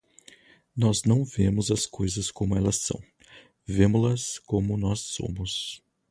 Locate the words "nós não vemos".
0.75-1.69